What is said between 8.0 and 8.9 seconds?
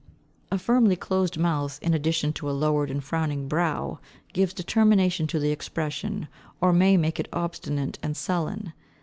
and sullen.